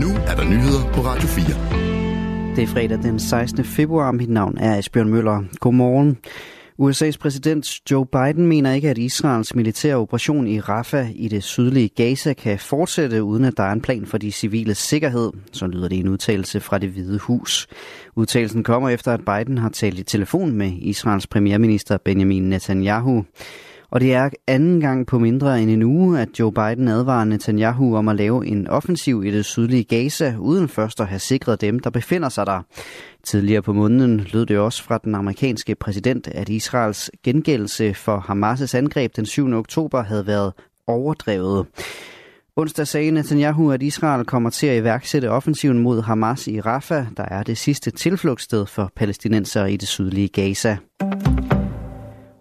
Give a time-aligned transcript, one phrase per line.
[0.00, 2.56] Nu er der nyheder på Radio 4.
[2.56, 3.64] Det er fredag den 16.
[3.64, 4.12] februar.
[4.12, 5.44] Mit navn er Asbjørn Møller.
[5.60, 6.18] Godmorgen.
[6.82, 11.88] USA's præsident Joe Biden mener ikke, at Israels militære operation i Rafah i det sydlige
[11.88, 15.32] Gaza kan fortsætte, uden at der er en plan for de civile sikkerhed.
[15.52, 17.66] Så lyder det i en udtalelse fra det hvide hus.
[18.16, 23.24] Udtalelsen kommer efter, at Biden har talt i telefon med Israels premierminister Benjamin Netanyahu.
[23.90, 27.96] Og det er anden gang på mindre end en uge, at Joe Biden advarer Netanyahu
[27.96, 31.78] om at lave en offensiv i det sydlige Gaza, uden først at have sikret dem,
[31.78, 32.62] der befinder sig der.
[33.24, 38.76] Tidligere på måneden lød det også fra den amerikanske præsident, at Israels gengældelse for Hamas'
[38.76, 39.52] angreb den 7.
[39.52, 40.52] oktober havde været
[40.86, 41.66] overdrevet.
[42.56, 47.24] Onsdag sagde Netanyahu, at Israel kommer til at iværksætte offensiven mod Hamas i Rafah, der
[47.24, 50.76] er det sidste tilflugtssted for palæstinenser i det sydlige Gaza.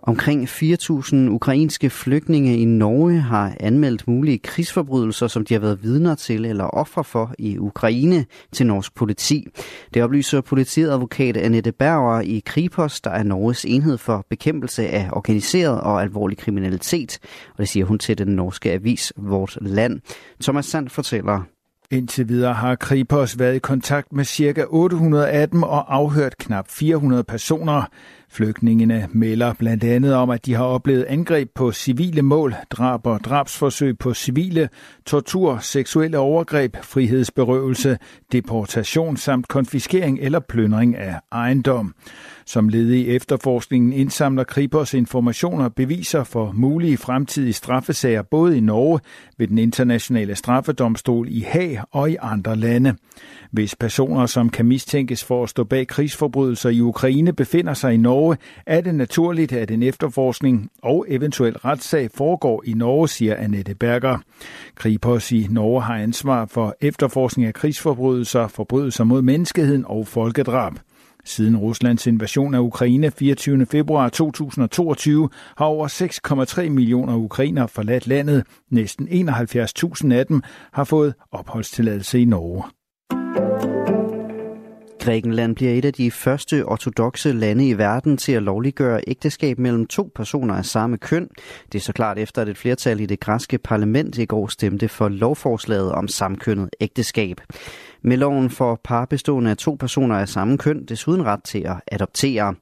[0.07, 6.15] Omkring 4.000 ukrainske flygtninge i Norge har anmeldt mulige krigsforbrydelser, som de har været vidner
[6.15, 9.47] til eller ofre for i Ukraine til norsk politi.
[9.93, 15.81] Det oplyser politiadvokat Annette Berger i Kripos, der er Norges enhed for bekæmpelse af organiseret
[15.81, 17.19] og alvorlig kriminalitet.
[17.51, 19.99] Og det siger hun til den norske avis Vort Land.
[20.41, 21.41] Thomas Sand fortæller.
[21.91, 24.65] Indtil videre har Kripos været i kontakt med ca.
[24.67, 27.83] 800 af dem og afhørt knap 400 personer.
[28.31, 33.19] Flygtningene melder blandt andet om, at de har oplevet angreb på civile mål, drab og
[33.19, 34.69] drabsforsøg på civile,
[35.05, 37.97] tortur, seksuelle overgreb, frihedsberøvelse,
[38.31, 41.93] deportation samt konfiskering eller plyndring af ejendom.
[42.45, 48.59] Som led i efterforskningen indsamler Kripos informationer og beviser for mulige fremtidige straffesager både i
[48.59, 48.99] Norge,
[49.37, 52.95] ved den internationale straffedomstol i Haag og i andre lande.
[53.51, 57.97] Hvis personer, som kan mistænkes for at stå bag krigsforbrydelser i Ukraine, befinder sig i
[57.97, 58.16] Norge,
[58.65, 64.17] er det naturligt, at en efterforskning og eventuel retssag foregår i Norge, siger Annette Berger.
[64.75, 70.73] Kripos i Norge har ansvar for efterforskning af krigsforbrydelser, forbrydelser mod menneskeheden og folkedrab.
[71.25, 73.65] Siden Ruslands invasion af Ukraine 24.
[73.65, 75.87] februar 2022 har over
[76.67, 78.43] 6,3 millioner ukrainer forladt landet.
[78.71, 80.41] Næsten 71.000 af dem
[80.73, 82.63] har fået opholdstilladelse i Norge.
[85.07, 89.85] Grækenland bliver et af de første ortodoxe lande i verden til at lovliggøre ægteskab mellem
[89.85, 91.29] to personer af samme køn.
[91.71, 94.87] Det er så klart efter, at et flertal i det græske parlament i går stemte
[94.87, 97.41] for lovforslaget om samkønnet ægteskab.
[98.01, 101.75] Med loven får par bestående af to personer af samme køn desuden ret til at
[101.91, 102.55] adoptere.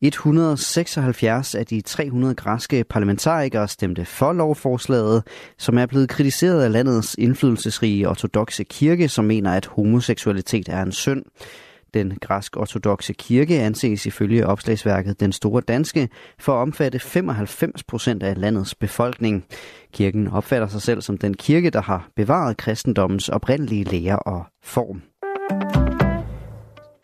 [0.00, 5.22] 176 af de 300 græske parlamentarikere stemte for lovforslaget,
[5.58, 10.92] som er blevet kritiseret af landets indflydelsesrige ortodoxe kirke, som mener, at homoseksualitet er en
[10.92, 11.24] synd.
[11.94, 16.08] Den græsk-ortodoxe kirke anses ifølge opslagsværket Den Store Danske
[16.38, 19.44] for at omfatte 95 procent af landets befolkning.
[19.92, 25.02] Kirken opfatter sig selv som den kirke, der har bevaret kristendommens oprindelige lære og form.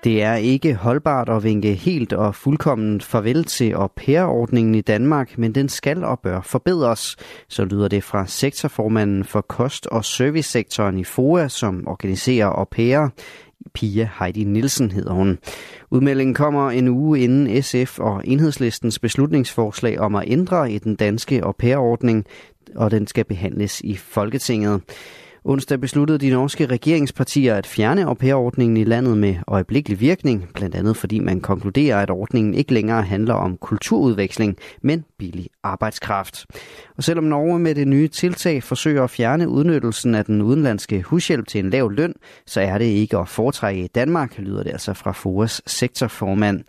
[0.06, 5.38] Det er ikke holdbart at vinke helt og fuldkommen farvel til au pair-ordningen i Danmark,
[5.38, 7.16] men den skal og bør forbedres.
[7.48, 13.08] Så lyder det fra sektorformanden for kost- og servicesektoren i FOA, som organiserer au pair.
[13.74, 15.38] Pia Heidi Nielsen hedder hun.
[15.90, 21.44] Udmeldingen kommer en uge inden SF og enhedslistens beslutningsforslag om at ændre i den danske
[21.44, 22.24] au pair-ordning,
[22.74, 24.80] og den skal behandles i Folketinget.
[25.48, 30.74] Onsdag besluttede de norske regeringspartier at fjerne au pair-ordningen i landet med øjeblikkelig virkning, blandt
[30.74, 36.46] andet fordi man konkluderer, at ordningen ikke længere handler om kulturudveksling, men billig arbejdskraft.
[36.96, 41.48] Og selvom Norge med det nye tiltag forsøger at fjerne udnyttelsen af den udenlandske hushjælp
[41.48, 42.14] til en lav løn,
[42.46, 46.64] så er det ikke at foretrække i Danmark, lyder det altså fra FOAs sektorformand.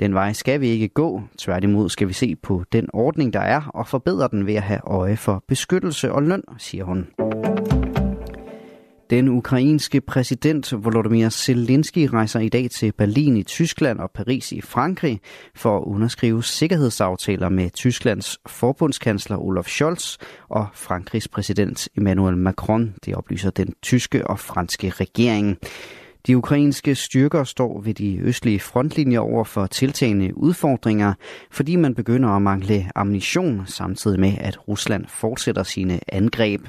[0.00, 1.22] Den vej skal vi ikke gå.
[1.38, 4.80] Tværtimod skal vi se på den ordning, der er, og forbedre den ved at have
[4.84, 7.06] øje for beskyttelse og løn, siger hun.
[9.12, 14.60] Den ukrainske præsident Volodymyr Zelensky rejser i dag til Berlin i Tyskland og Paris i
[14.60, 15.20] Frankrig
[15.54, 20.18] for at underskrive sikkerhedsaftaler med Tysklands forbundskansler Olaf Scholz
[20.48, 25.58] og Frankrigs præsident Emmanuel Macron, det oplyser den tyske og franske regering.
[26.26, 31.14] De ukrainske styrker står ved de østlige frontlinjer over for tiltagende udfordringer,
[31.50, 36.60] fordi man begynder at mangle ammunition, samtidig med at Rusland fortsætter sine angreb.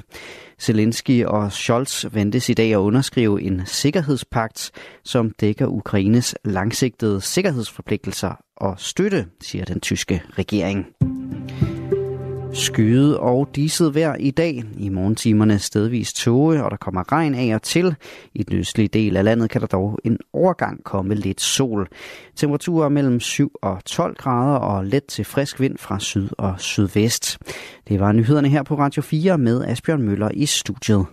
[0.60, 4.70] Zelensky og Scholz ventes i dag at underskrive en sikkerhedspagt,
[5.04, 10.86] som dækker Ukraines langsigtede sikkerhedsforpligtelser og støtte, siger den tyske regering.
[12.54, 14.64] Skyde og diset vejr i dag.
[14.78, 17.96] I morgentimerne stedvis tåge, og der kommer regn af og til.
[18.34, 21.88] I den østlige del af landet kan der dog en overgang komme lidt sol.
[22.36, 27.38] Temperaturer mellem 7 og 12 grader og let til frisk vind fra syd og sydvest.
[27.88, 31.06] Det var nyhederne her på Radio 4 med Asbjørn Møller i studiet.